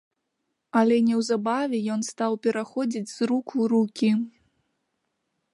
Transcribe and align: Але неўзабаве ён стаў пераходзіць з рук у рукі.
Але 0.79 0.97
неўзабаве 1.09 1.83
ён 1.97 2.01
стаў 2.09 2.31
пераходзіць 2.47 3.05
з 3.15 3.19
рук 3.33 3.47
у 3.63 3.71
рукі. 3.75 4.11